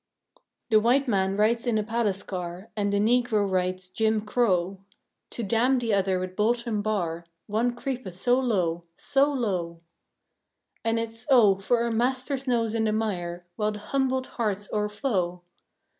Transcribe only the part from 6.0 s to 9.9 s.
with bolt and bar, One creepeth so low; so low!